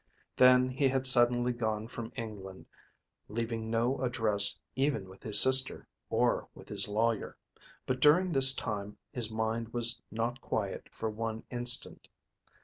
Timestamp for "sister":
5.39-5.87